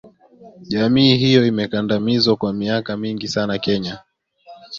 jamii 0.61 1.17
hiyo 1.17 1.47
imekandamizwa 1.47 2.35
kwa 2.35 2.53
miaka 2.53 2.97
mingi 2.97 3.27
sana 3.27 3.57
Kenya 3.59 3.99